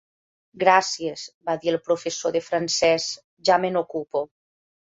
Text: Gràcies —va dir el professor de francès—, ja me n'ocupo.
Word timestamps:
Gràcies 0.61 1.25
—va 1.49 1.55
dir 1.67 1.73
el 1.75 1.77
professor 1.91 2.35
de 2.37 2.43
francès—, 2.47 3.07
ja 3.51 3.61
me 3.67 3.73
n'ocupo. 3.77 4.27